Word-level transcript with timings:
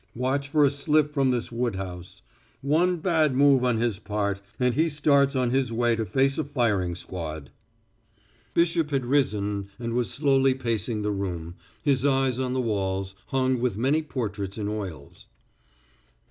Watch 0.15 0.47
for 0.47 0.65
a 0.65 0.71
slip 0.71 1.11
from 1.13 1.29
this 1.29 1.51
Woodhouse. 1.51 2.23
One 2.63 2.97
bad 2.97 3.35
move 3.35 3.63
on 3.63 3.77
his 3.77 3.99
part, 3.99 4.41
and 4.59 4.73
he 4.73 4.89
starts 4.89 5.35
on 5.35 5.51
his 5.51 5.71
way 5.71 5.95
to 5.95 6.07
face 6.07 6.39
a 6.39 6.43
firing 6.43 6.95
squad." 6.95 7.51
Bishop 8.55 8.89
had 8.89 9.05
risen 9.05 9.69
and 9.77 9.93
was 9.93 10.09
slowly 10.09 10.55
pacing 10.55 11.03
the 11.03 11.11
room, 11.11 11.53
his 11.83 12.03
eyes 12.03 12.39
on 12.39 12.53
the 12.53 12.61
walls, 12.61 13.13
hung 13.27 13.59
with 13.59 13.77
many 13.77 14.01
portraits 14.01 14.57
in 14.57 14.67
oils. 14.67 15.27